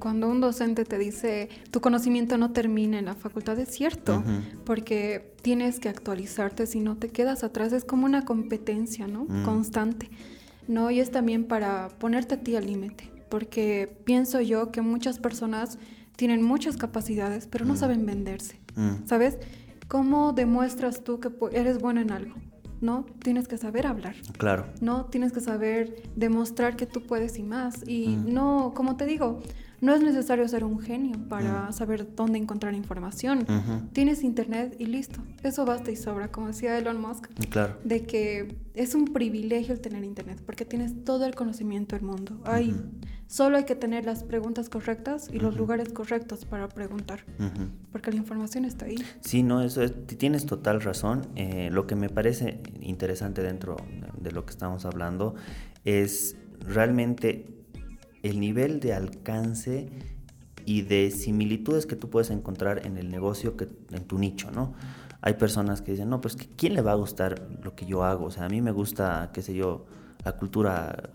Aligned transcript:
Cuando 0.00 0.28
un 0.28 0.40
docente 0.40 0.84
te 0.84 0.98
dice 0.98 1.48
tu 1.70 1.80
conocimiento 1.80 2.36
no 2.36 2.50
termina 2.50 2.98
en 2.98 3.04
la 3.04 3.14
facultad, 3.14 3.56
es 3.60 3.68
cierto, 3.68 4.24
porque 4.64 5.32
tienes 5.40 5.78
que 5.78 5.88
actualizarte, 5.88 6.66
si 6.66 6.80
no 6.80 6.96
te 6.96 7.10
quedas 7.10 7.44
atrás, 7.44 7.72
es 7.72 7.84
como 7.84 8.04
una 8.04 8.24
competencia, 8.24 9.06
¿no? 9.06 9.24
Mm. 9.28 9.44
Constante, 9.44 10.10
¿no? 10.66 10.90
Y 10.90 10.98
es 10.98 11.12
también 11.12 11.44
para 11.44 11.90
ponerte 12.00 12.34
a 12.34 12.40
ti 12.40 12.56
al 12.56 12.66
límite, 12.66 13.08
porque 13.28 13.96
pienso 14.04 14.40
yo 14.40 14.72
que 14.72 14.80
muchas 14.80 15.20
personas 15.20 15.78
tienen 16.16 16.42
muchas 16.42 16.76
capacidades, 16.76 17.46
pero 17.46 17.64
no 17.64 17.74
Mm. 17.74 17.76
saben 17.76 18.04
venderse, 18.04 18.58
Mm. 18.74 19.06
¿sabes? 19.06 19.38
¿Cómo 19.86 20.32
demuestras 20.32 21.04
tú 21.04 21.20
que 21.20 21.30
eres 21.52 21.78
bueno 21.78 22.00
en 22.00 22.10
algo? 22.10 22.34
¿No? 22.80 23.06
Tienes 23.22 23.46
que 23.46 23.56
saber 23.58 23.86
hablar. 23.86 24.16
Claro. 24.38 24.66
No, 24.80 25.04
tienes 25.06 25.32
que 25.32 25.40
saber 25.40 26.02
demostrar 26.16 26.74
que 26.76 26.84
tú 26.84 27.00
puedes 27.06 27.38
y 27.38 27.42
más. 27.44 27.76
Y 27.86 28.08
no, 28.08 28.72
como 28.74 28.96
te 28.96 29.06
digo, 29.06 29.40
no 29.84 29.94
es 29.94 30.02
necesario 30.02 30.48
ser 30.48 30.64
un 30.64 30.78
genio 30.80 31.16
para 31.28 31.70
saber 31.72 32.14
dónde 32.14 32.38
encontrar 32.38 32.74
información. 32.74 33.46
Tienes 33.92 34.22
internet 34.24 34.76
y 34.78 34.86
listo. 34.86 35.20
Eso 35.42 35.64
basta 35.66 35.90
y 35.90 35.96
sobra, 35.96 36.28
como 36.32 36.46
decía 36.48 36.78
Elon 36.78 37.00
Musk, 37.00 37.26
Claro. 37.50 37.76
de 37.84 38.04
que 38.04 38.56
es 38.74 38.94
un 38.94 39.04
privilegio 39.06 39.74
el 39.74 39.80
tener 39.80 40.02
internet, 40.04 40.40
porque 40.44 40.64
tienes 40.64 41.04
todo 41.04 41.26
el 41.26 41.34
conocimiento 41.34 41.96
del 41.96 42.04
mundo. 42.04 42.40
Hay, 42.44 42.70
Ujú. 42.70 42.80
Solo 43.26 43.56
hay 43.56 43.64
que 43.64 43.74
tener 43.74 44.04
las 44.04 44.22
preguntas 44.22 44.68
correctas 44.68 45.28
y 45.32 45.38
los 45.38 45.56
lugares 45.56 45.88
correctos 45.88 46.44
para 46.44 46.68
preguntar, 46.68 47.24
porque 47.90 48.10
la 48.10 48.18
información 48.18 48.64
está 48.66 48.84
ahí. 48.84 48.96
Sí, 49.22 49.42
no, 49.42 49.62
eso 49.62 49.82
es, 49.82 49.92
tienes 50.06 50.44
total 50.46 50.80
razón. 50.82 51.26
Eh, 51.34 51.68
lo 51.72 51.86
que 51.86 51.96
me 51.96 52.10
parece 52.10 52.60
interesante 52.80 53.42
dentro 53.42 53.76
de 54.20 54.30
lo 54.30 54.44
que 54.44 54.50
estamos 54.50 54.84
hablando 54.84 55.34
es 55.84 56.36
realmente 56.60 57.46
el 58.24 58.40
nivel 58.40 58.80
de 58.80 58.94
alcance 58.94 59.88
y 60.64 60.82
de 60.82 61.10
similitudes 61.10 61.84
que 61.84 61.94
tú 61.94 62.08
puedes 62.08 62.30
encontrar 62.30 62.86
en 62.86 62.96
el 62.96 63.10
negocio, 63.10 63.56
que, 63.56 63.68
en 63.92 64.04
tu 64.04 64.18
nicho, 64.18 64.50
¿no? 64.50 64.72
Hay 65.20 65.34
personas 65.34 65.82
que 65.82 65.92
dicen, 65.92 66.08
no, 66.08 66.20
pues 66.20 66.36
¿quién 66.56 66.74
le 66.74 66.80
va 66.80 66.92
a 66.92 66.96
gustar 66.96 67.46
lo 67.62 67.76
que 67.76 67.84
yo 67.84 68.02
hago? 68.02 68.26
O 68.26 68.30
sea, 68.30 68.46
a 68.46 68.48
mí 68.48 68.62
me 68.62 68.72
gusta, 68.72 69.30
qué 69.32 69.42
sé 69.42 69.54
yo, 69.54 69.84
la 70.24 70.32
cultura, 70.32 71.10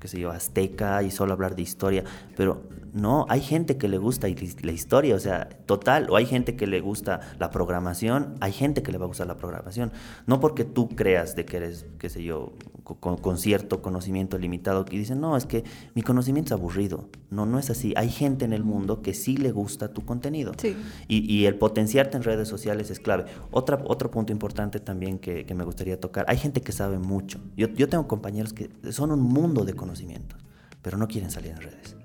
qué 0.00 0.08
sé 0.08 0.18
yo, 0.18 0.32
azteca 0.32 1.04
y 1.04 1.12
solo 1.12 1.32
hablar 1.32 1.54
de 1.54 1.62
historia, 1.62 2.04
pero 2.36 2.62
no, 2.92 3.26
hay 3.28 3.40
gente 3.40 3.76
que 3.76 3.86
le 3.86 3.98
gusta 3.98 4.26
la 4.28 4.72
historia, 4.72 5.14
o 5.14 5.20
sea, 5.20 5.48
total, 5.66 6.08
o 6.10 6.16
hay 6.16 6.26
gente 6.26 6.56
que 6.56 6.66
le 6.66 6.80
gusta 6.80 7.20
la 7.38 7.50
programación, 7.50 8.34
hay 8.40 8.52
gente 8.52 8.82
que 8.82 8.90
le 8.90 8.98
va 8.98 9.04
a 9.04 9.08
gustar 9.08 9.28
la 9.28 9.36
programación, 9.36 9.92
no 10.26 10.40
porque 10.40 10.64
tú 10.64 10.88
creas 10.88 11.36
de 11.36 11.44
que 11.44 11.58
eres, 11.58 11.86
qué 11.98 12.08
sé 12.08 12.24
yo, 12.24 12.54
con, 12.82 13.16
con 13.18 13.38
cierto 13.38 13.82
conocimiento 13.82 14.38
limitado, 14.38 14.84
que 14.84 14.96
dicen, 14.98 15.20
no, 15.20 15.36
es 15.36 15.46
que 15.46 15.64
mi 15.94 16.02
conocimiento 16.02 16.54
es 16.54 16.60
aburrido, 16.60 17.08
no, 17.30 17.46
no 17.46 17.58
es 17.58 17.70
así, 17.70 17.92
hay 17.96 18.08
gente 18.10 18.44
en 18.44 18.52
el 18.52 18.64
mundo 18.64 19.02
que 19.02 19.14
sí 19.14 19.36
le 19.36 19.52
gusta 19.52 19.92
tu 19.92 20.04
contenido. 20.04 20.52
Sí. 20.56 20.76
Y, 21.08 21.32
y 21.32 21.46
el 21.46 21.54
potenciarte 21.56 22.16
en 22.16 22.22
redes 22.22 22.48
sociales 22.48 22.90
es 22.90 23.00
clave. 23.00 23.24
Otra, 23.50 23.82
otro 23.86 24.10
punto 24.10 24.32
importante 24.32 24.80
también 24.80 25.18
que, 25.18 25.44
que 25.46 25.54
me 25.54 25.64
gustaría 25.64 26.00
tocar, 26.00 26.24
hay 26.28 26.36
gente 26.38 26.60
que 26.60 26.72
sabe 26.72 26.98
mucho. 26.98 27.40
Yo, 27.56 27.68
yo 27.68 27.88
tengo 27.88 28.06
compañeros 28.08 28.52
que 28.52 28.70
son 28.92 29.10
un 29.12 29.20
mundo 29.20 29.64
de 29.64 29.74
conocimientos, 29.74 30.38
pero 30.82 30.96
no 30.98 31.08
quieren 31.08 31.30
salir 31.30 31.52
en 31.52 31.60
redes. 31.60 31.96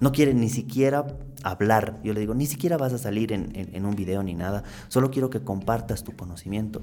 No 0.00 0.10
quieren 0.12 0.40
ni 0.40 0.48
siquiera 0.48 1.06
hablar. 1.44 2.00
Yo 2.02 2.12
le 2.12 2.20
digo, 2.20 2.34
ni 2.34 2.46
siquiera 2.46 2.76
vas 2.76 2.92
a 2.92 2.98
salir 2.98 3.32
en, 3.32 3.54
en- 3.54 3.74
en 3.74 3.86
un 3.86 3.94
video 3.94 4.22
ni 4.22 4.34
nada. 4.34 4.64
Solo 4.88 5.10
quiero 5.10 5.30
que 5.30 5.40
compartas 5.42 6.02
tu 6.02 6.12
conocimiento. 6.16 6.82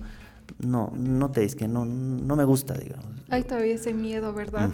No, 0.64 0.92
no 0.96 1.32
te 1.32 1.44
es 1.44 1.56
que 1.56 1.68
no, 1.68 1.86
no 1.86 2.36
me 2.36 2.44
gusta, 2.44 2.76
digamos. 2.76 3.08
Hay 3.30 3.44
todavía 3.44 3.76
ese 3.76 3.94
miedo, 3.94 4.34
¿verdad? 4.34 4.70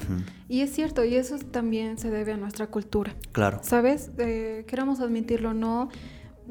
Y 0.50 0.62
es 0.62 0.74
cierto, 0.74 1.06
y 1.06 1.16
eso 1.16 1.38
también 1.38 1.98
se 1.98 2.10
debe 2.10 2.34
a 2.34 2.38
nuestra 2.38 2.68
cultura. 2.68 3.16
Claro. 3.32 3.60
¿Sabes? 3.62 4.12
Eh, 4.18 4.66
queramos 4.68 5.00
admitirlo 5.00 5.52
o 5.52 5.54
no, 5.54 5.90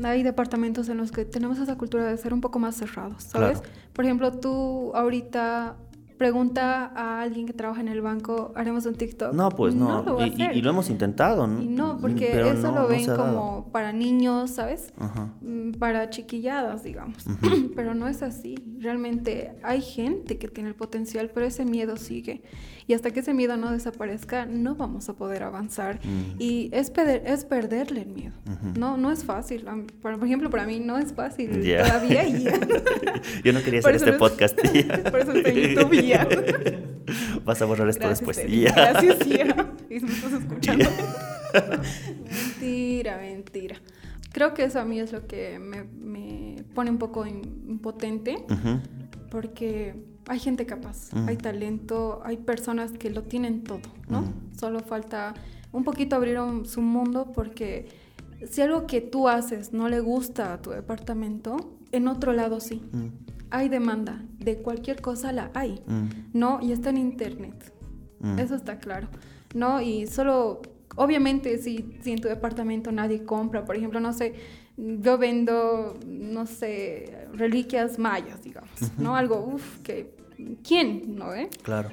hay 0.05 0.23
departamentos 0.23 0.89
en 0.89 0.98
los 0.98 1.11
que 1.11 1.25
tenemos 1.25 1.59
esa 1.59 1.77
cultura 1.77 2.05
de 2.05 2.17
ser 2.17 2.34
un 2.34 2.41
poco 2.41 2.59
más 2.59 2.77
cerrados, 2.77 3.25
¿sabes? 3.25 3.61
Claro. 3.61 3.75
Por 3.93 4.05
ejemplo, 4.05 4.33
tú 4.33 4.93
ahorita 4.95 5.77
pregunta 6.19 6.93
a 6.94 7.21
alguien 7.22 7.47
que 7.47 7.53
trabaja 7.53 7.81
en 7.81 7.88
el 7.88 8.00
banco, 8.00 8.53
haremos 8.56 8.87
un 8.87 8.94
TikTok. 8.94 9.32
No, 9.34 9.50
pues 9.50 9.75
no. 9.75 10.03
lo 10.03 10.16
va 10.16 10.25
a 10.25 10.27
y, 10.27 10.34
y- 10.54 10.62
lo 10.62 10.71
hemos 10.71 10.91
intentado. 10.91 11.47
¿no? 11.47 11.62
Y 11.62 11.66
no, 11.66 11.99
porque 12.00 12.31
Pero 12.32 12.49
eso 12.53 12.62
no- 12.69 12.75
lo 12.75 12.81
no 12.82 12.88
ven 12.88 13.06
dado. 13.06 13.19
como 13.27 13.69
para 13.72 13.93
niños, 13.93 14.50
¿sabes? 14.50 14.93
Ajá. 14.99 15.31
Mm, 15.43 15.72
Para 15.72 16.10
chiquilladas, 16.10 16.82
digamos. 16.84 17.27
Ujú. 17.27 17.71
pero 17.77 17.94
no 17.94 18.09
es 18.09 18.22
así. 18.22 18.56
Realmente 18.81 19.53
hay 19.62 19.81
gente 19.82 20.38
que 20.38 20.49
tiene 20.49 20.69
el 20.71 20.75
potencial, 20.75 21.31
pero 21.34 21.47
ese 21.47 21.65
miedo 21.65 21.97
sigue. 21.97 22.43
Y 22.88 22.94
hasta 22.94 23.10
que 23.10 23.19
ese 23.21 23.34
miedo 23.34 23.56
no 23.56 23.72
desaparezca, 23.72 24.47
no 24.47 24.77
vamos 24.77 25.09
a 25.09 25.15
poder 25.15 25.43
avanzar. 25.43 25.98
Mm. 26.04 26.41
Y 26.41 26.71
es, 26.72 26.93
perder- 26.93 27.22
es 27.27 27.44
perderle 27.44 28.03
el 28.03 28.10
miedo. 28.12 28.34
Ujú. 28.47 28.78
No, 28.78 28.97
no 28.97 29.10
es 29.10 29.25
fácil. 29.25 29.66
Por 30.00 30.12
ejemplo, 30.25 30.50
para 30.50 30.66
mí 30.66 30.78
no 30.78 30.97
es 30.97 31.12
fácil 31.12 31.62
Ya. 31.62 31.83
todavía. 31.84 32.25
Yo 33.44 33.53
no 33.53 33.60
quería 33.62 33.81
hacer 33.81 33.97
este 33.97 34.12
no- 34.12 34.19
podcast. 34.19 34.56
por 35.10 35.21
eso 35.21 35.33
estoy 35.33 35.65
en 35.65 35.71
YouTube 35.75 36.06
Vas 37.44 37.61
a 37.62 37.65
borrar 37.65 37.89
esto 37.89 38.06
Gracias, 38.06 38.27
después. 38.37 38.50
Ya. 38.61 38.72
Gracias, 38.72 39.19
ya. 39.27 39.72
Y 39.91 40.00
me 40.00 40.11
estás 40.12 40.33
escuchando. 40.33 40.84
mentira, 42.25 43.19
mentira. 43.19 43.77
Creo 44.33 44.55
que 44.55 44.65
eso 44.65 44.81
a 44.81 44.84
mí 44.84 45.00
es 45.00 45.12
lo 45.12 45.27
que 45.27 45.59
me, 45.59 45.84
me 45.84 46.62
pone 46.75 46.91
un 46.91 46.99
poco 46.99 47.25
im- 47.27 47.69
impotente. 47.69 48.45
Porque 49.31 49.95
hay 50.28 50.39
gente 50.39 50.66
capaz, 50.66 51.11
Mm. 51.12 51.28
hay 51.28 51.37
talento, 51.37 52.21
hay 52.25 52.37
personas 52.37 52.93
que 52.93 53.11
lo 53.11 53.22
tienen 53.22 53.65
todo, 53.65 53.81
¿no? 54.09 54.22
Mm. 54.22 54.33
Solo 54.59 54.81
falta 54.81 55.34
un 55.72 55.84
poquito 55.84 56.16
abrir 56.16 56.39
un- 56.41 56.66
su 56.66 56.81
mundo 56.83 57.33
porque 57.34 57.87
si 58.50 58.61
algo 58.62 58.87
que 58.87 59.00
tú 59.00 59.28
haces 59.28 59.72
no 59.72 59.89
le 59.89 60.00
gusta 60.00 60.53
a 60.55 60.62
tu 60.62 60.71
departamento, 60.71 61.77
en 61.93 62.09
otro 62.09 62.33
lado 62.33 62.61
sí. 62.61 62.83
Mm. 62.93 63.06
Hay 63.51 63.69
demanda, 63.69 64.23
de 64.39 64.59
cualquier 64.59 65.01
cosa 65.01 65.33
la 65.33 65.51
hay, 65.55 65.81
Mm. 65.87 66.09
¿no? 66.33 66.59
Y 66.62 66.73
está 66.73 66.91
en 66.91 66.99
internet, 66.99 67.73
Mm. 68.21 68.39
eso 68.39 68.55
está 68.55 68.79
claro, 68.79 69.09
¿no? 69.55 69.81
Y 69.81 70.07
solo, 70.07 70.62
obviamente, 70.97 71.59
si, 71.59 71.97
si 72.03 72.12
en 72.12 72.21
tu 72.21 72.29
departamento 72.29 72.91
nadie 72.93 73.25
compra, 73.25 73.65
por 73.65 73.77
ejemplo, 73.77 74.01
no 74.01 74.12
sé, 74.12 74.34
yo 74.77 75.17
vendo, 75.17 75.99
no 76.07 76.47
sé, 76.47 77.27
reliquias 77.33 77.99
mayas, 77.99 78.43
digamos, 78.43 78.71
¿no? 78.99 79.17
Algo, 79.17 79.39
uff, 79.55 79.78
que, 79.81 80.15
¿quién? 80.67 81.15
¿No? 81.17 81.34
Eh? 81.34 81.49
Claro, 81.63 81.91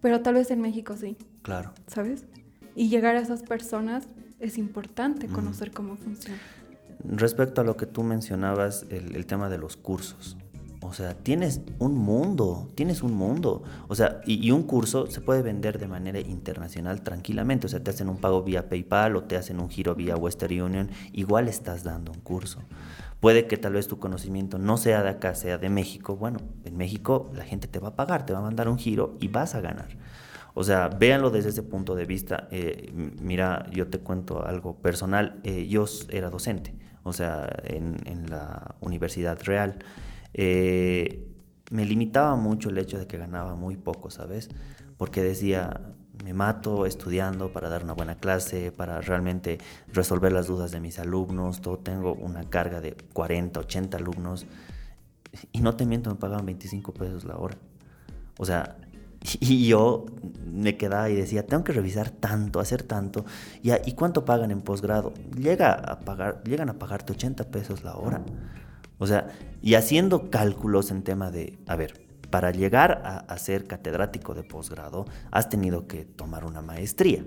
Pero 0.00 0.20
tal 0.22 0.34
vez 0.34 0.50
en 0.50 0.60
México 0.62 0.96
sí, 0.96 1.16
claro. 1.42 1.72
¿sabes? 1.86 2.24
Y 2.74 2.88
llegar 2.88 3.16
a 3.16 3.20
esas 3.20 3.42
personas 3.42 4.08
es 4.38 4.56
importante 4.56 5.26
conocer 5.28 5.70
cómo 5.72 5.96
funciona. 5.96 6.38
Respecto 7.04 7.60
a 7.60 7.64
lo 7.64 7.76
que 7.76 7.84
tú 7.86 8.02
mencionabas, 8.02 8.86
el, 8.90 9.14
el 9.14 9.26
tema 9.26 9.48
de 9.50 9.58
los 9.58 9.76
cursos. 9.76 10.36
O 10.82 10.94
sea, 10.94 11.14
tienes 11.14 11.60
un 11.78 11.94
mundo, 11.94 12.70
tienes 12.74 13.02
un 13.02 13.12
mundo. 13.12 13.62
O 13.88 13.94
sea, 13.94 14.22
y, 14.24 14.50
un 14.50 14.62
curso 14.62 15.06
se 15.08 15.20
puede 15.20 15.42
vender 15.42 15.78
de 15.78 15.86
manera 15.86 16.20
internacional 16.20 17.02
tranquilamente. 17.02 17.66
O 17.66 17.68
sea, 17.68 17.82
te 17.82 17.90
hacen 17.90 18.08
un 18.08 18.16
pago 18.16 18.42
vía 18.42 18.68
PayPal 18.68 19.16
o 19.16 19.24
te 19.24 19.36
hacen 19.36 19.60
un 19.60 19.68
giro 19.68 19.94
vía 19.94 20.16
Western 20.16 20.62
Union. 20.62 20.90
Igual 21.12 21.48
estás 21.48 21.84
dando 21.84 22.12
un 22.12 22.20
curso. 22.20 22.60
Puede 23.20 23.46
que 23.46 23.58
tal 23.58 23.74
vez 23.74 23.88
tu 23.88 23.98
conocimiento 23.98 24.58
no 24.58 24.78
sea 24.78 25.02
de 25.02 25.10
acá, 25.10 25.34
sea 25.34 25.58
de 25.58 25.68
México. 25.68 26.16
Bueno, 26.16 26.38
en 26.64 26.78
México 26.78 27.30
la 27.34 27.44
gente 27.44 27.68
te 27.68 27.78
va 27.78 27.88
a 27.88 27.96
pagar, 27.96 28.24
te 28.24 28.32
va 28.32 28.38
a 28.38 28.42
mandar 28.42 28.66
un 28.68 28.78
giro 28.78 29.18
y 29.20 29.28
vas 29.28 29.54
a 29.54 29.60
ganar. 29.60 29.88
O 30.54 30.64
sea, 30.64 30.88
véanlo 30.88 31.30
desde 31.30 31.50
ese 31.50 31.62
punto 31.62 31.94
de 31.94 32.06
vista. 32.06 32.48
Eh, 32.50 32.90
mira, 33.20 33.66
yo 33.70 33.88
te 33.88 33.98
cuento 33.98 34.46
algo 34.46 34.76
personal. 34.76 35.40
Eh, 35.44 35.68
yo 35.68 35.84
era 36.08 36.30
docente, 36.30 36.74
o 37.02 37.12
sea, 37.12 37.50
en, 37.64 37.98
en 38.06 38.30
la 38.30 38.74
Universidad 38.80 39.38
Real. 39.44 39.78
Eh, 40.34 41.26
me 41.70 41.84
limitaba 41.84 42.36
mucho 42.36 42.68
el 42.70 42.78
hecho 42.78 42.98
de 42.98 43.06
que 43.06 43.16
ganaba 43.18 43.54
muy 43.54 43.76
poco, 43.76 44.10
¿sabes? 44.10 44.48
Porque 44.96 45.22
decía, 45.22 45.80
me 46.24 46.34
mato 46.34 46.84
estudiando 46.86 47.52
para 47.52 47.68
dar 47.68 47.84
una 47.84 47.92
buena 47.94 48.16
clase, 48.16 48.72
para 48.72 49.00
realmente 49.00 49.58
resolver 49.92 50.32
las 50.32 50.46
dudas 50.48 50.72
de 50.72 50.80
mis 50.80 50.98
alumnos. 50.98 51.60
Todo 51.60 51.78
tengo 51.78 52.12
una 52.14 52.44
carga 52.44 52.80
de 52.80 52.96
40, 53.12 53.60
80 53.60 53.96
alumnos. 53.98 54.46
Y 55.52 55.60
no 55.60 55.76
te 55.76 55.86
miento, 55.86 56.10
me 56.10 56.16
pagaban 56.16 56.44
25 56.46 56.92
pesos 56.92 57.24
la 57.24 57.36
hora. 57.36 57.56
O 58.38 58.44
sea, 58.44 58.76
y 59.40 59.68
yo 59.68 60.06
me 60.44 60.76
quedaba 60.76 61.08
y 61.08 61.14
decía, 61.14 61.46
tengo 61.46 61.62
que 61.62 61.72
revisar 61.72 62.10
tanto, 62.10 62.58
hacer 62.58 62.82
tanto. 62.82 63.24
¿Y, 63.62 63.70
a- 63.70 63.80
¿y 63.86 63.92
cuánto 63.92 64.24
pagan 64.24 64.50
en 64.50 64.60
posgrado? 64.62 65.14
Llega 65.36 65.72
a 65.74 66.00
pagar, 66.00 66.42
llegan 66.44 66.68
a 66.68 66.74
pagarte 66.78 67.12
80 67.12 67.44
pesos 67.44 67.84
la 67.84 67.94
hora. 67.96 68.22
O 69.00 69.06
sea, 69.06 69.28
y 69.62 69.74
haciendo 69.74 70.30
cálculos 70.30 70.90
en 70.90 71.02
tema 71.02 71.30
de, 71.30 71.58
a 71.66 71.74
ver, 71.74 72.06
para 72.30 72.52
llegar 72.52 73.02
a, 73.04 73.16
a 73.16 73.38
ser 73.38 73.66
catedrático 73.66 74.34
de 74.34 74.44
posgrado, 74.44 75.06
has 75.32 75.48
tenido 75.48 75.88
que 75.88 76.04
tomar 76.04 76.44
una 76.44 76.60
maestría. 76.60 77.24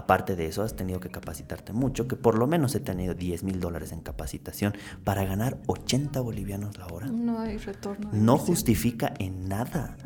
Aparte 0.00 0.34
de 0.34 0.46
eso, 0.46 0.62
has 0.62 0.76
tenido 0.76 0.98
que 0.98 1.10
capacitarte 1.10 1.74
mucho, 1.74 2.08
que 2.08 2.16
por 2.16 2.38
lo 2.38 2.46
menos 2.46 2.74
he 2.74 2.80
tenido 2.80 3.12
10 3.12 3.44
mil 3.44 3.60
dólares 3.60 3.92
en 3.92 4.00
capacitación 4.00 4.72
para 5.04 5.26
ganar 5.26 5.58
80 5.66 6.18
bolivianos 6.22 6.78
la 6.78 6.86
hora. 6.86 7.06
No 7.08 7.38
hay 7.38 7.58
retorno. 7.58 8.08
No 8.10 8.38
justifica 8.38 9.12
en 9.18 9.46
nada. 9.46 9.98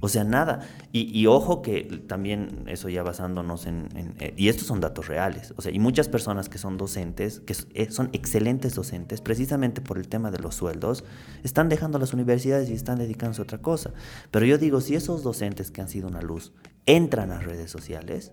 O 0.00 0.08
sea, 0.08 0.24
nada. 0.24 0.66
Y, 0.90 1.24
ojo 1.26 1.62
que 1.62 2.02
también 2.08 2.64
eso 2.66 2.88
ya 2.88 3.04
basándonos 3.04 3.66
en, 3.66 3.88
eh, 4.18 4.34
Y 4.36 4.48
estos 4.48 4.66
son 4.66 4.80
datos 4.80 5.06
reales. 5.06 5.54
O 5.56 5.62
sea, 5.62 5.70
y 5.72 5.78
muchas 5.78 6.08
personas 6.08 6.48
que 6.48 6.58
son 6.58 6.76
docentes, 6.76 7.38
que 7.38 7.54
eh, 7.74 7.92
son 7.92 8.10
excelentes 8.12 8.74
docentes, 8.74 9.20
precisamente 9.20 9.80
por 9.80 9.98
el 9.98 10.08
tema 10.08 10.32
de 10.32 10.40
los 10.40 10.56
sueldos, 10.56 11.04
están 11.44 11.68
dejando 11.68 12.00
las 12.00 12.12
universidades 12.12 12.70
y 12.70 12.72
están 12.72 12.98
dedicándose 12.98 13.40
a 13.42 13.44
otra 13.44 13.58
cosa. 13.58 13.92
Pero 14.32 14.46
yo 14.46 14.58
digo, 14.58 14.80
si 14.80 14.96
esos 14.96 15.22
docentes 15.22 15.70
que 15.70 15.80
han 15.80 15.88
sido 15.88 16.08
una 16.08 16.22
luz 16.22 16.52
entran 16.86 17.30
a 17.30 17.38
redes 17.38 17.70
sociales, 17.70 18.32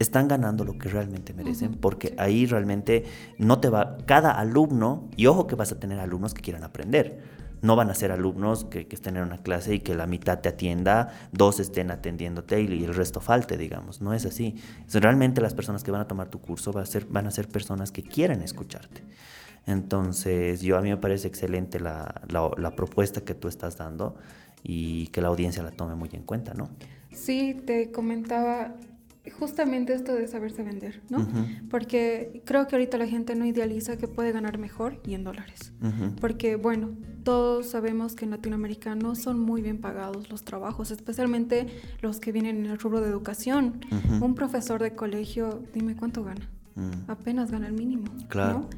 están 0.00 0.28
ganando 0.28 0.64
lo 0.64 0.78
que 0.78 0.88
realmente 0.88 1.34
merecen, 1.34 1.74
porque 1.74 2.14
ahí 2.18 2.46
realmente 2.46 3.04
no 3.38 3.60
te 3.60 3.68
va, 3.68 3.98
cada 4.06 4.32
alumno, 4.32 5.08
y 5.14 5.26
ojo 5.26 5.46
que 5.46 5.54
vas 5.54 5.70
a 5.72 5.78
tener 5.78 6.00
alumnos 6.00 6.32
que 6.34 6.40
quieran 6.40 6.64
aprender, 6.64 7.20
no 7.60 7.76
van 7.76 7.90
a 7.90 7.94
ser 7.94 8.10
alumnos 8.10 8.64
que, 8.64 8.88
estén 8.90 9.18
en 9.18 9.24
una 9.24 9.36
clase 9.36 9.74
y 9.74 9.80
que 9.80 9.94
la 9.94 10.06
mitad 10.06 10.40
te 10.40 10.48
atienda, 10.48 11.12
dos 11.32 11.60
estén 11.60 11.90
atendiéndote 11.90 12.62
y, 12.62 12.82
el 12.82 12.94
resto 12.94 13.20
falte, 13.20 13.58
digamos, 13.58 14.00
no 14.00 14.14
es 14.14 14.24
así. 14.24 14.56
realmente 14.90 15.42
las 15.42 15.52
personas 15.52 15.84
que 15.84 15.90
van 15.90 16.00
a 16.00 16.08
tomar 16.08 16.28
tu 16.30 16.40
curso 16.40 16.72
van 16.72 16.84
a 16.84 16.86
ser, 16.86 17.04
van 17.04 17.26
a 17.26 17.30
ser 17.30 17.48
personas 17.48 17.92
que 17.92 18.02
quieran 18.02 18.40
escucharte. 18.40 19.04
Entonces, 19.66 20.62
yo 20.62 20.78
a 20.78 20.80
mí 20.80 20.88
me 20.88 20.96
parece 20.96 21.28
excelente 21.28 21.78
la, 21.78 22.22
la 22.28 22.74
propuesta 22.74 23.20
que 23.20 23.34
tú 23.34 23.48
estás 23.48 23.76
dando 23.76 24.16
y 24.62 25.08
que 25.08 25.20
la 25.20 25.28
audiencia 25.28 25.62
la 25.62 25.70
tome 25.70 25.94
muy 25.94 26.08
en 26.14 26.22
cuenta, 26.22 26.54
¿no? 26.54 26.70
Sí, 27.12 27.60
te 27.66 27.90
comentaba, 27.90 28.74
justamente 29.38 29.92
esto 29.92 30.14
de 30.14 30.26
saberse 30.28 30.62
vender, 30.62 31.02
¿no? 31.10 31.28
Porque 31.68 32.42
creo 32.46 32.66
que 32.66 32.76
ahorita 32.76 32.96
la 32.96 33.06
gente 33.06 33.34
no 33.34 33.44
idealiza 33.44 33.98
que 33.98 34.08
puede 34.08 34.32
ganar 34.32 34.56
mejor 34.56 35.00
y 35.06 35.14
en 35.14 35.24
dólares. 35.24 35.72
Porque, 36.20 36.56
bueno, 36.56 36.90
todos 37.22 37.66
sabemos 37.66 38.14
que 38.14 38.24
en 38.24 38.30
Latinoamérica 38.30 38.94
no 38.94 39.14
son 39.14 39.38
muy 39.38 39.60
bien 39.60 39.78
pagados 39.78 40.30
los 40.30 40.44
trabajos, 40.44 40.90
especialmente 40.90 41.66
los 42.00 42.18
que 42.18 42.32
vienen 42.32 42.64
en 42.64 42.66
el 42.66 42.78
rubro 42.78 43.00
de 43.00 43.08
educación. 43.08 43.80
Un 44.20 44.34
profesor 44.34 44.82
de 44.82 44.94
colegio, 44.94 45.62
dime 45.74 45.96
cuánto 45.96 46.24
gana. 46.24 46.48
Mm. 46.76 47.10
Apenas 47.10 47.50
gana 47.50 47.66
el 47.66 47.74
mínimo. 47.74 48.04
Claro. 48.28 48.68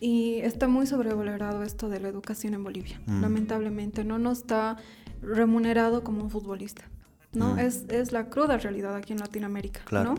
Y 0.00 0.36
está 0.42 0.68
muy 0.68 0.86
sobrevalorado 0.86 1.64
esto 1.64 1.88
de 1.88 1.98
la 1.98 2.08
educación 2.08 2.54
en 2.54 2.62
Bolivia. 2.62 3.00
Mm. 3.06 3.20
Lamentablemente, 3.20 4.04
no 4.04 4.18
nos 4.18 4.38
está 4.38 4.76
remunerado 5.22 6.04
como 6.04 6.22
un 6.22 6.30
futbolista. 6.30 6.84
¿No? 7.32 7.54
Mm. 7.54 7.58
Es, 7.58 7.84
es, 7.88 8.12
la 8.12 8.28
cruda 8.28 8.56
realidad 8.58 8.94
aquí 8.96 9.12
en 9.12 9.20
Latinoamérica, 9.20 9.80
¿no? 10.02 10.14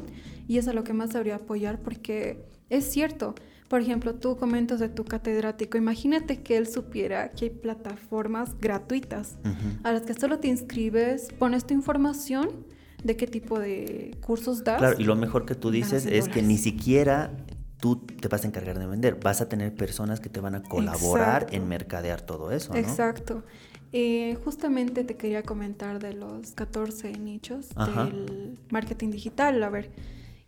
Y 0.47 0.57
es 0.57 0.67
a 0.67 0.73
lo 0.73 0.83
que 0.83 0.93
más 0.93 1.09
debería 1.09 1.35
apoyar 1.35 1.79
porque 1.79 2.45
es 2.69 2.85
cierto. 2.85 3.35
Por 3.67 3.81
ejemplo, 3.81 4.15
tú 4.15 4.35
comentas 4.35 4.79
de 4.79 4.89
tu 4.89 5.05
catedrático. 5.05 5.77
Imagínate 5.77 6.41
que 6.41 6.57
él 6.57 6.67
supiera 6.67 7.31
que 7.31 7.45
hay 7.45 7.51
plataformas 7.51 8.59
gratuitas 8.59 9.37
a 9.83 9.91
las 9.91 10.01
que 10.03 10.15
solo 10.15 10.39
te 10.39 10.47
inscribes, 10.47 11.27
pones 11.37 11.65
tu 11.65 11.75
información 11.75 12.65
de 13.03 13.15
qué 13.15 13.27
tipo 13.27 13.59
de 13.59 14.17
cursos 14.21 14.63
das. 14.63 14.79
Claro, 14.79 14.95
y 14.99 15.03
lo 15.03 15.15
mejor 15.15 15.45
que 15.45 15.53
tú 15.53 15.69
dices 15.69 16.07
es 16.07 16.27
que 16.27 16.41
ni 16.41 16.57
siquiera 16.57 17.31
tú 17.79 17.97
te 17.97 18.27
vas 18.27 18.43
a 18.43 18.47
encargar 18.47 18.77
de 18.77 18.87
vender, 18.87 19.19
vas 19.23 19.41
a 19.41 19.47
tener 19.47 19.73
personas 19.73 20.19
que 20.19 20.29
te 20.29 20.39
van 20.39 20.55
a 20.55 20.63
colaborar 20.63 21.47
en 21.51 21.67
mercadear 21.67 22.21
todo 22.21 22.51
eso. 22.51 22.73
¿no? 22.73 22.79
Exacto. 22.79 23.43
Eh, 23.91 24.37
justamente 24.43 25.03
te 25.03 25.15
quería 25.15 25.43
comentar 25.43 25.99
de 25.99 26.13
los 26.13 26.51
14 26.51 27.11
nichos 27.13 27.69
del 27.69 28.57
marketing 28.69 29.09
digital. 29.09 29.61
A 29.63 29.69
ver, 29.69 29.91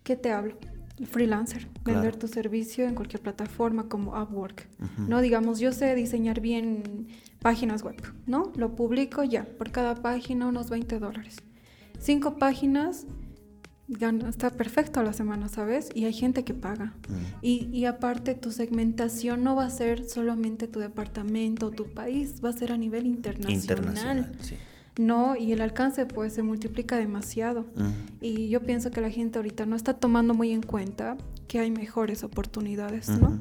¿qué 0.04 0.16
te 0.16 0.32
hablo? 0.32 0.56
freelancer, 1.06 1.68
vender 1.84 2.16
tu 2.16 2.28
servicio 2.28 2.86
en 2.88 2.96
cualquier 2.96 3.22
plataforma 3.22 3.88
como 3.88 4.22
Upwork. 4.22 4.68
No 4.98 5.22
digamos, 5.22 5.60
yo 5.60 5.72
sé 5.72 5.96
diseñar 5.96 6.42
bien 6.42 7.08
páginas 7.40 7.84
web, 7.84 8.02
¿no? 8.28 8.52
Lo 8.56 8.76
publico 8.76 9.24
ya, 9.24 9.46
por 9.46 9.72
cada 9.72 9.96
página 9.96 10.48
unos 10.48 10.70
20 10.70 11.00
dólares. 11.00 11.38
Cinco 12.00 12.38
páginas, 12.38 13.06
está 14.30 14.50
perfecto 14.52 15.00
a 15.00 15.04
la 15.04 15.14
semana, 15.14 15.48
¿sabes? 15.48 15.90
Y 15.94 16.06
hay 16.06 16.14
gente 16.14 16.44
que 16.44 16.54
paga. 16.54 16.94
Mm. 17.10 17.16
Y, 17.42 17.86
aparte 17.86 18.36
tu 18.36 18.52
segmentación 18.52 19.44
no 19.44 19.56
va 19.56 19.66
a 19.66 19.70
ser 19.70 20.08
solamente 20.08 20.68
tu 20.68 20.80
departamento 20.80 21.68
o 21.68 21.72
tu 21.72 21.86
país, 21.94 22.42
va 22.44 22.50
a 22.50 22.54
ser 22.54 22.72
a 22.72 22.78
nivel 22.78 23.06
internacional. 23.06 23.62
Internacional, 23.62 24.32
sí. 24.40 24.56
No, 24.98 25.38
y 25.38 25.54
el 25.54 25.62
alcance 25.62 26.06
pues 26.06 26.34
se 26.34 26.44
multiplica 26.44 26.98
demasiado. 26.98 27.66
Mm. 27.76 27.92
Y 28.22 28.50
yo 28.50 28.62
pienso 28.62 28.92
que 28.92 29.02
la 29.02 29.10
gente 29.10 29.40
ahorita 29.40 29.66
no 29.66 29.76
está 29.76 29.94
tomando 29.94 30.34
muy 30.34 30.52
en 30.52 30.62
cuenta 30.62 31.18
que 31.48 31.60
hay 31.60 31.72
mejores 31.72 32.24
oportunidades, 32.24 33.10
¿no? 33.10 33.40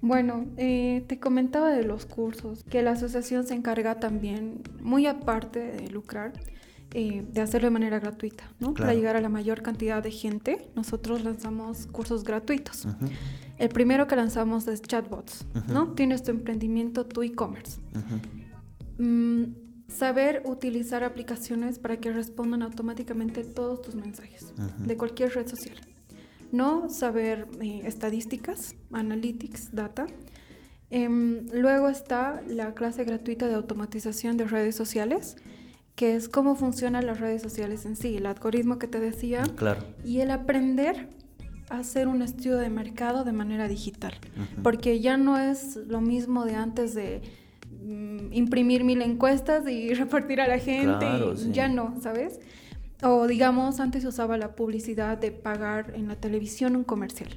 Bueno, 0.00 0.46
eh, 0.56 1.04
te 1.08 1.18
comentaba 1.18 1.70
de 1.70 1.84
los 1.84 2.06
cursos, 2.06 2.62
que 2.64 2.82
la 2.82 2.92
asociación 2.92 3.46
se 3.46 3.54
encarga 3.54 3.98
también, 3.98 4.62
muy 4.80 5.06
aparte 5.06 5.58
de 5.58 5.88
lucrar, 5.90 6.32
eh, 6.94 7.22
de 7.30 7.40
hacerlo 7.42 7.66
de 7.66 7.72
manera 7.72 7.98
gratuita, 7.98 8.50
¿no? 8.60 8.72
Para 8.72 8.94
llegar 8.94 9.14
a 9.14 9.20
la 9.20 9.28
mayor 9.28 9.60
cantidad 9.60 10.02
de 10.02 10.10
gente, 10.10 10.70
nosotros 10.74 11.22
lanzamos 11.22 11.86
cursos 11.86 12.24
gratuitos. 12.24 12.88
El 13.58 13.68
primero 13.68 14.06
que 14.06 14.16
lanzamos 14.16 14.66
es 14.68 14.80
chatbots, 14.80 15.44
¿no? 15.68 15.92
Tienes 15.92 16.22
tu 16.22 16.30
emprendimiento, 16.30 17.04
tu 17.04 17.22
e-commerce. 17.22 17.78
Mm, 18.96 19.44
saber 19.88 20.42
utilizar 20.46 21.04
aplicaciones 21.04 21.78
para 21.78 21.98
que 21.98 22.10
respondan 22.10 22.62
automáticamente 22.62 23.44
todos 23.44 23.82
tus 23.82 23.94
mensajes 23.94 24.54
de 24.78 24.96
cualquier 24.96 25.34
red 25.34 25.46
social. 25.46 25.76
No 26.52 26.88
saber 26.88 27.48
eh, 27.60 27.82
estadísticas, 27.84 28.74
analytics, 28.92 29.74
data. 29.74 30.06
Em, 30.88 31.46
luego 31.52 31.90
está 31.90 32.40
la 32.46 32.72
clase 32.72 33.04
gratuita 33.04 33.46
de 33.46 33.54
automatización 33.54 34.38
de 34.38 34.44
redes 34.46 34.74
sociales 34.74 35.36
que 35.98 36.14
es 36.14 36.28
cómo 36.28 36.54
funcionan 36.54 37.06
las 37.06 37.18
redes 37.18 37.42
sociales 37.42 37.84
en 37.84 37.96
sí, 37.96 38.16
el 38.16 38.26
algoritmo 38.26 38.78
que 38.78 38.86
te 38.86 39.00
decía, 39.00 39.42
claro. 39.56 39.82
y 40.04 40.20
el 40.20 40.30
aprender 40.30 41.08
a 41.70 41.78
hacer 41.78 42.06
un 42.06 42.22
estudio 42.22 42.56
de 42.56 42.70
mercado 42.70 43.24
de 43.24 43.32
manera 43.32 43.66
digital, 43.66 44.14
porque 44.62 45.00
ya 45.00 45.16
no 45.16 45.38
es 45.38 45.74
lo 45.74 46.00
mismo 46.00 46.44
de 46.44 46.54
antes 46.54 46.94
de 46.94 47.22
mm, 47.82 48.32
imprimir 48.32 48.84
mil 48.84 49.02
encuestas 49.02 49.68
y 49.68 49.92
repartir 49.94 50.40
a 50.40 50.46
la 50.46 50.60
gente, 50.60 51.04
ya 51.50 51.66
no, 51.66 51.96
¿sabes? 52.00 52.38
O 53.02 53.26
digamos, 53.26 53.80
antes 53.80 54.02
se 54.02 54.08
usaba 54.08 54.38
la 54.38 54.54
publicidad 54.54 55.18
de 55.18 55.32
pagar 55.32 55.94
en 55.96 56.06
la 56.06 56.14
televisión 56.14 56.76
un 56.76 56.84
comercial. 56.84 57.30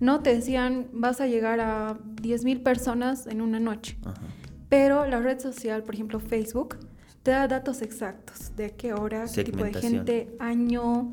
No 0.00 0.20
te 0.20 0.34
decían, 0.34 0.86
vas 0.94 1.20
a 1.20 1.26
llegar 1.26 1.60
a 1.60 1.98
10 2.22 2.44
mil 2.44 2.62
personas 2.62 3.26
en 3.26 3.42
una 3.42 3.60
noche. 3.60 3.98
Pero 4.70 5.04
la 5.04 5.20
red 5.20 5.38
social, 5.40 5.82
por 5.82 5.94
ejemplo 5.94 6.20
Facebook, 6.20 6.76
te 7.28 7.32
da 7.32 7.46
datos 7.46 7.82
exactos 7.82 8.56
de 8.56 8.70
qué 8.70 8.94
hora, 8.94 9.26
qué 9.34 9.44
tipo 9.44 9.62
de 9.62 9.74
gente, 9.74 10.34
año 10.38 11.12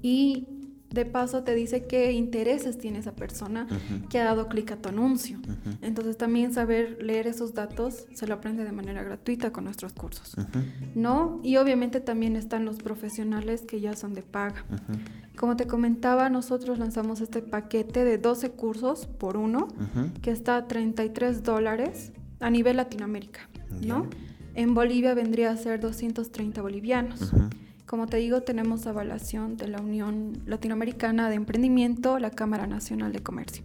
y 0.00 0.46
de 0.88 1.04
paso 1.04 1.42
te 1.42 1.52
dice 1.52 1.84
qué 1.86 2.12
intereses 2.12 2.78
tiene 2.78 3.00
esa 3.00 3.16
persona 3.16 3.66
que 4.08 4.20
ha 4.20 4.24
dado 4.24 4.46
clic 4.46 4.70
a 4.70 4.76
tu 4.76 4.88
anuncio. 4.88 5.40
Entonces 5.82 6.16
también 6.16 6.54
saber 6.54 7.02
leer 7.02 7.26
esos 7.26 7.54
datos 7.54 8.06
se 8.14 8.28
lo 8.28 8.34
aprende 8.34 8.62
de 8.62 8.70
manera 8.70 9.02
gratuita 9.02 9.50
con 9.50 9.64
nuestros 9.64 9.94
cursos. 9.94 10.36
¿No? 10.94 11.40
Y 11.42 11.56
obviamente 11.56 11.98
también 11.98 12.36
están 12.36 12.64
los 12.64 12.76
profesionales 12.76 13.62
que 13.62 13.80
ya 13.80 13.96
son 13.96 14.14
de 14.14 14.22
paga. 14.22 14.64
Como 15.36 15.56
te 15.56 15.66
comentaba, 15.66 16.30
nosotros 16.30 16.78
lanzamos 16.78 17.20
este 17.20 17.42
paquete 17.42 18.04
de 18.04 18.18
12 18.18 18.52
cursos 18.52 19.08
por 19.08 19.36
uno, 19.36 19.66
que 20.22 20.30
está 20.30 20.56
a 20.56 20.68
33 20.68 21.42
dólares 21.42 22.12
a 22.38 22.48
nivel 22.48 22.76
Latinoamérica, 22.76 23.40
¿no? 23.84 24.08
En 24.56 24.72
Bolivia 24.72 25.12
vendría 25.12 25.50
a 25.50 25.56
ser 25.58 25.80
230 25.80 26.62
bolivianos. 26.62 27.30
Como 27.84 28.06
te 28.06 28.16
digo, 28.16 28.40
tenemos 28.40 28.86
avalación 28.86 29.58
de 29.58 29.68
la 29.68 29.82
Unión 29.82 30.32
Latinoamericana 30.46 31.28
de 31.28 31.36
Emprendimiento, 31.36 32.18
la 32.18 32.30
Cámara 32.30 32.66
Nacional 32.66 33.12
de 33.12 33.22
Comercio. 33.22 33.62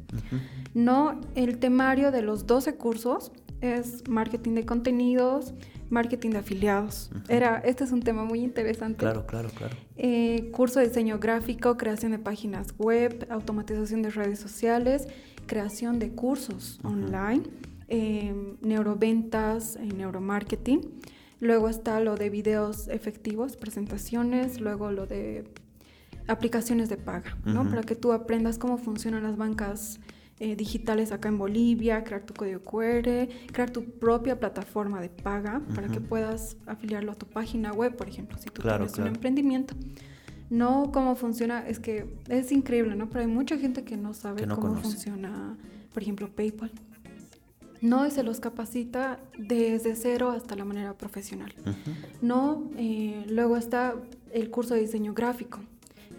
No, 0.73 1.21
el 1.33 1.59
temario 1.59 2.11
de 2.11 2.21
los 2.21 2.45
12 2.45 2.75
cursos 2.75 3.31
es 3.61 4.03
marketing 4.09 4.55
de 4.55 4.65
contenidos, 4.65 5.53
marketing 5.89 6.31
de 6.31 6.39
afiliados. 6.39 7.09
Era, 7.29 7.59
este 7.59 7.85
es 7.85 7.93
un 7.93 8.01
tema 8.01 8.25
muy 8.25 8.41
interesante. 8.41 8.99
Claro, 8.99 9.25
claro, 9.25 9.49
claro. 9.49 9.77
Eh, 9.95 10.49
curso 10.51 10.81
de 10.81 10.87
diseño 10.87 11.19
gráfico, 11.19 11.77
creación 11.77 12.11
de 12.11 12.19
páginas 12.19 12.75
web, 12.77 13.27
automatización 13.29 14.01
de 14.01 14.09
redes 14.09 14.39
sociales, 14.39 15.07
creación 15.47 15.99
de 15.99 16.09
cursos 16.11 16.81
online 16.83 17.43
Em, 17.93 18.55
neuroventas, 18.61 19.75
en 19.75 19.97
neuromarketing. 19.97 20.79
Luego 21.41 21.67
está 21.67 21.99
lo 21.99 22.15
de 22.15 22.29
videos 22.29 22.87
efectivos, 22.87 23.57
presentaciones, 23.57 24.61
luego 24.61 24.91
lo 24.91 25.07
de 25.07 25.43
aplicaciones 26.25 26.87
de 26.87 26.95
paga, 26.95 27.37
¿no? 27.43 27.69
Para 27.69 27.83
que 27.83 27.95
tú 27.95 28.13
aprendas 28.13 28.57
cómo 28.57 28.77
funcionan 28.77 29.23
las 29.23 29.35
bancas 29.35 29.99
eh, 30.39 30.55
digitales 30.55 31.11
acá 31.11 31.27
en 31.27 31.37
Bolivia, 31.37 32.05
crear 32.05 32.25
tu 32.25 32.33
código 32.33 32.61
QR, 32.61 33.27
crear 33.51 33.69
tu 33.71 33.83
propia 33.83 34.39
plataforma 34.39 35.01
de 35.01 35.09
paga 35.09 35.61
para 35.75 35.89
que 35.89 35.99
puedas 35.99 36.55
afiliarlo 36.67 37.11
a 37.11 37.15
tu 37.15 37.25
página 37.25 37.73
web, 37.73 37.97
por 37.97 38.07
ejemplo, 38.07 38.37
si 38.37 38.45
tú 38.45 38.61
tienes 38.61 38.97
un 38.97 39.07
emprendimiento. 39.07 39.73
No, 40.49 40.91
cómo 40.93 41.17
funciona, 41.17 41.67
es 41.67 41.79
que 41.79 42.05
es 42.29 42.53
increíble, 42.53 42.95
¿no? 42.95 43.09
Pero 43.09 43.19
hay 43.19 43.27
mucha 43.27 43.57
gente 43.57 43.83
que 43.83 43.97
no 43.97 44.13
sabe 44.13 44.41
Que 44.41 44.47
no 44.47 44.55
cómo 44.55 44.69
conoce. 44.69 44.83
funciona, 44.83 45.57
por 45.93 46.03
ejemplo, 46.03 46.29
PayPal. 46.29 46.71
No, 47.81 48.05
y 48.05 48.11
se 48.11 48.23
los 48.23 48.39
capacita 48.39 49.19
desde 49.37 49.95
cero 49.95 50.29
hasta 50.29 50.55
la 50.55 50.65
manera 50.65 50.93
profesional. 50.93 51.51
No, 52.21 52.69
eh, 52.77 53.25
luego 53.27 53.57
está 53.57 53.95
el 54.31 54.51
curso 54.51 54.75
de 54.75 54.81
diseño 54.81 55.13
gráfico, 55.13 55.59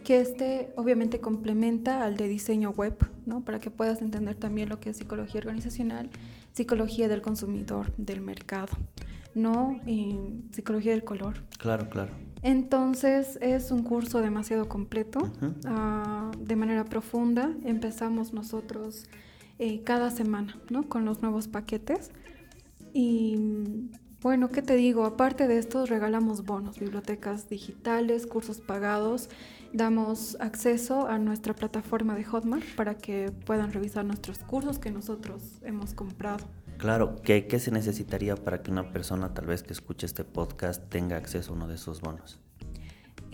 que 0.05 0.21
este 0.21 0.73
obviamente 0.77 1.21
complementa 1.21 2.05
al 2.05 2.17
de 2.17 2.27
diseño 2.27 2.71
web, 2.71 2.97
¿no? 3.27 3.43
Para 3.45 3.61
que 3.61 3.71
puedas 3.71 4.03
entender 4.03 4.35
también 4.35 4.69
lo 4.69 4.81
que 4.81 4.91
es 4.91 4.97
psicología 4.97 5.41
organizacional, 5.41 6.11
psicología 6.53 7.07
del 7.07 7.23
consumidor, 7.23 7.95
del 7.97 8.21
mercado, 8.21 8.77
¿no? 9.35 9.81
Y 9.87 10.17
psicología 10.53 10.93
del 10.93 11.05
color. 11.05 11.45
Claro, 11.59 11.89
claro. 11.89 12.11
Entonces 12.43 13.39
es 13.41 13.71
un 13.71 13.85
curso 13.85 14.21
demasiado 14.21 14.69
completo, 14.69 15.31
ah, 15.65 16.33
de 16.37 16.57
manera 16.57 16.85
profunda. 16.85 17.53
Empezamos 17.65 18.33
nosotros 18.33 19.07
eh, 19.59 19.83
cada 19.83 20.11
semana, 20.11 20.59
¿no? 20.71 20.89
Con 20.89 21.05
los 21.05 21.23
nuevos 21.23 21.49
paquetes. 21.49 22.11
Y 22.93 23.91
bueno, 24.23 24.51
¿qué 24.51 24.63
te 24.63 24.77
digo? 24.77 25.05
Aparte 25.05 25.49
de 25.49 25.59
esto, 25.59 25.85
regalamos 25.87 26.45
bonos, 26.45 26.79
bibliotecas 26.79 27.49
digitales, 27.49 28.27
cursos 28.27 28.61
pagados. 28.61 29.29
Damos 29.73 30.37
acceso 30.39 31.09
a 31.09 31.19
nuestra 31.19 31.55
plataforma 31.55 32.15
de 32.15 32.25
Hotmart 32.25 32.65
para 32.77 32.97
que 32.99 33.33
puedan 33.47 33.73
revisar 33.73 34.05
nuestros 34.05 34.39
cursos 34.39 34.79
que 34.79 34.91
nosotros 34.91 35.43
hemos 35.63 35.95
comprado. 35.95 36.47
Claro, 36.77 37.17
¿qué, 37.23 37.47
¿qué 37.47 37.59
se 37.59 37.71
necesitaría 37.71 38.37
para 38.37 38.63
que 38.63 38.71
una 38.71 38.93
persona 38.93 39.35
tal 39.35 39.47
vez 39.47 39.63
que 39.63 39.73
escuche 39.73 40.07
este 40.07 40.25
podcast 40.25 40.89
tenga 40.89 41.17
acceso 41.17 41.53
a 41.53 41.57
uno 41.57 41.67
de 41.67 41.75
esos 41.75 42.01
bonos? 42.01 42.39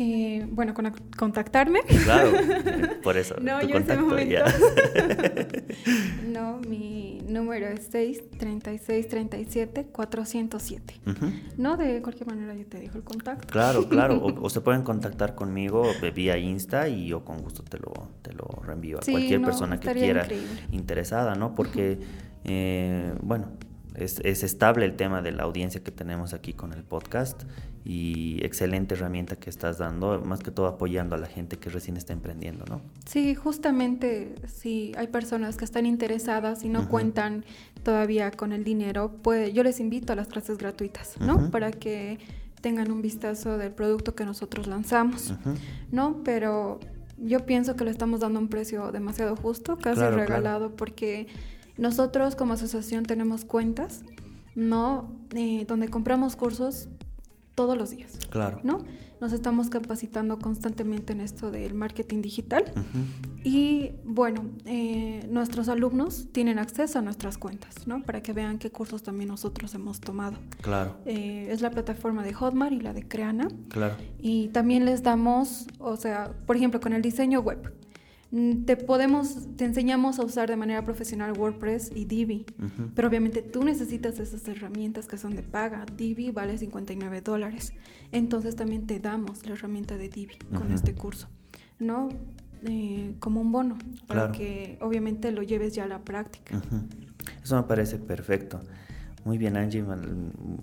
Eh, 0.01 0.47
bueno, 0.53 0.75
con- 0.75 0.93
contactarme. 1.17 1.81
Claro, 2.05 2.31
por 3.03 3.17
eso. 3.17 3.35
No, 3.43 3.59
tu 3.61 3.67
yo 3.67 3.77
en 3.77 3.83
ese 3.83 3.97
contacto, 3.97 4.05
momento. 4.07 4.45
No, 6.29 6.59
mi 6.69 7.21
número 7.27 7.67
es 7.67 7.89
6 7.91 8.31
36 8.39 9.09
37 9.09 9.87
407. 9.91 11.01
Ujú. 11.07 11.27
No, 11.57 11.77
de 11.77 12.01
cualquier 12.03 12.29
manera 12.29 12.55
yo 12.55 12.67
te 12.67 12.79
dejo 12.79 12.99
el 12.99 13.05
contacto. 13.05 13.49
Claro, 13.49 13.89
claro. 13.89 14.17
O, 14.19 14.43
o 14.47 14.51
se 14.51 14.61
pueden 14.61 14.83
contactar 14.83 15.35
conmigo 15.35 15.85
vía 16.15 16.39
Insta 16.39 16.89
y 16.89 17.09
yo 17.09 17.25
con 17.25 17.39
gusto 17.39 17.63
te 17.63 17.79
lo, 17.79 17.93
te 18.23 18.33
lo 18.33 18.47
reenvío 18.65 18.99
a 18.99 19.03
Sí, 19.03 19.13
cualquier 19.13 19.41
no, 19.41 19.47
persona 19.47 19.81
que 19.81 19.93
quiera 19.93 20.23
increíble. 20.23 20.49
interesada, 20.73 21.35
¿no? 21.35 21.55
Porque, 21.55 21.99
eh, 22.45 23.15
bueno, 23.23 23.49
es, 23.95 24.21
es 24.21 24.45
estable 24.45 24.85
el 24.85 24.95
tema 24.97 25.23
de 25.23 25.33
la 25.33 25.43
audiencia 25.43 25.83
que 25.83 25.91
tenemos 25.91 26.35
aquí 26.35 26.53
con 26.53 26.73
el 26.73 26.85
podcast 26.85 27.43
y 27.89 28.45
excelente 28.45 28.95
herramienta 28.95 29.37
que 29.37 29.49
estás 29.49 29.79
dando, 29.79 30.21
más 30.21 30.41
que 30.41 30.51
todo 30.51 30.67
apoyando 30.67 31.15
a 31.15 31.19
la 31.19 31.27
gente 31.27 31.57
que 31.57 31.71
recién 31.71 31.97
está 31.97 32.13
emprendiendo, 32.13 32.67
¿no? 32.67 32.83
Sí, 33.07 33.35
justamente 33.35 34.35
si 34.47 34.93
hay 34.99 35.07
personas 35.07 35.57
que 35.57 35.65
están 35.65 35.87
interesadas 35.87 36.65
y 36.65 36.69
no 36.69 36.87
cuentan 36.91 37.47
todavía 37.83 38.31
con 38.31 38.53
el 38.53 38.63
dinero, 38.63 39.13
pues 39.23 39.55
yo 39.55 39.63
les 39.63 39.81
invito 39.81 40.13
a 40.13 40.17
las 40.17 40.29
clases 40.29 40.59
gratuitas, 40.59 41.19
¿no? 41.19 41.51
Para 41.51 41.71
que 41.71 42.19
tengan 42.61 42.91
un 42.91 43.01
vistazo 43.01 43.57
del 43.57 43.73
producto 43.73 44.15
que 44.15 44.27
nosotros 44.27 44.67
lanzamos. 44.67 45.33
¿no? 45.91 46.23
Pero 46.25 46.81
yo 47.17 47.47
pienso 47.47 47.75
que 47.75 47.85
le 47.85 47.91
estamos 47.91 48.21
dando 48.21 48.39
un 48.39 48.49
precio 48.49 48.93
demasiado 48.93 49.35
justo, 49.35 49.79
casi 49.79 49.97
Claro, 49.97 50.17
claro. 50.17 50.29
regalado, 50.29 50.77
porque 50.77 51.27
nosotros 51.79 52.37
como 52.37 52.53
asociación 52.53 53.05
tenemos 53.05 53.47
cuentas, 53.47 54.03
¿no? 54.55 55.11
Eh, 55.35 55.65
donde 55.67 55.89
compramos 55.89 56.37
cursos 56.37 56.89
todos 57.59 57.77
los 57.77 57.91
días. 57.91 58.13
Claro. 58.31 58.61
¿no? 58.63 58.85
Nos 59.21 59.33
estamos 59.33 59.69
capacitando 59.69 60.39
constantemente 60.39 61.13
en 61.13 61.21
esto 61.21 61.51
del 61.51 61.75
marketing 61.75 62.23
digital 62.23 62.63
y 63.43 63.91
bueno, 64.05 64.45
eh, 64.65 65.27
nuestros 65.29 65.69
alumnos 65.69 66.29
tienen 66.31 66.61
acceso 66.61 67.01
a 67.01 67.03
nuestras 67.03 67.37
cuentas, 67.37 67.89
¿no? 67.89 68.05
Para 68.05 68.23
que 68.23 68.33
vean 68.33 68.59
qué 68.59 68.71
cursos 68.71 69.03
también 69.03 69.29
nosotros 69.29 69.75
hemos 69.75 70.01
tomado. 70.01 70.37
Claro, 70.63 70.99
Eh, 71.05 71.49
es 71.51 71.61
la 71.63 71.71
plataforma 71.71 72.23
de 72.23 72.33
Hotmart 72.33 72.73
y 72.73 72.79
la 72.81 72.93
de 72.93 73.09
Creana 73.09 73.49
claro. 73.69 73.97
y 74.21 74.49
también 74.49 74.85
les 74.85 75.03
damos, 75.03 75.67
o 75.81 75.97
sea, 75.97 76.33
por 76.47 76.55
ejemplo, 76.55 76.79
con 76.79 76.93
el 76.93 77.03
diseño 77.03 77.41
web. 77.41 77.75
Mm, 78.31 78.65
Te 78.65 78.77
podemos, 78.77 79.49
te 79.57 79.65
enseñamos 79.65 80.19
a 80.19 80.25
usar 80.25 80.49
de 80.49 80.57
manera 80.57 80.85
profesional 80.85 81.33
WordPress 81.39 81.93
y 81.95 82.05
Divi. 82.05 82.47
Pero 82.95 83.09
obviamente 83.09 83.43
tú 83.43 83.65
necesitas 83.65 84.19
esas 84.19 84.47
herramientas 84.49 85.07
que 85.07 85.17
son 85.19 85.35
de 85.35 85.43
paga. 85.43 85.85
Divi 85.97 86.31
vale 86.31 86.59
59 86.59 87.21
dólares. 87.21 87.73
Entonces 88.13 88.57
también 88.57 88.87
te 88.87 88.99
damos 89.01 89.47
la 89.47 89.53
herramienta 89.55 89.97
de 89.97 90.09
Divi 90.09 90.37
con 90.53 90.67
Ujú. 90.67 90.75
este 90.75 90.95
curso, 90.95 91.29
¿no? 91.79 92.09
Eh, 92.65 93.15
como 93.21 93.41
un 93.41 93.53
bono, 93.53 93.79
para 94.09 94.33
que 94.33 94.79
obviamente 94.81 95.31
lo 95.31 95.43
lleves 95.45 95.75
ya 95.75 95.85
a 95.85 95.87
la 95.87 96.01
práctica. 96.01 96.61
Eso 97.43 97.57
me 97.57 97.63
parece 97.63 97.99
perfecto. 97.99 98.61
Muy 99.29 99.37
bien, 99.37 99.59
Angie. 99.59 99.85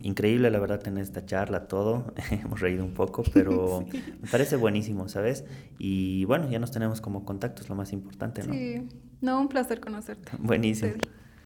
Increíble, 0.02 0.50
la 0.50 0.58
verdad, 0.58 0.80
tener 0.80 1.04
esta 1.04 1.24
charla, 1.24 1.68
todo. 1.68 2.16
Hemos 2.32 2.62
reído 2.62 2.84
un 2.84 2.96
poco, 2.96 3.24
pero 3.32 3.86
me 4.22 4.28
parece 4.28 4.56
buenísimo, 4.56 5.08
¿sabes? 5.08 5.46
Y 5.78 6.26
bueno, 6.26 6.50
ya 6.50 6.58
nos 6.58 6.72
tenemos 6.72 7.00
como 7.00 7.26
contactos, 7.26 7.70
lo 7.70 7.76
más 7.76 7.94
importante, 7.94 8.42
¿no? 8.42 8.56
Sí, 8.56 8.88
no, 9.22 9.40
un 9.40 9.50
placer 9.50 9.80
conocerte. 9.80 10.32
Buenísimo. 10.40 10.94